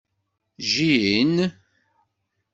[0.63, 1.35] Jjin.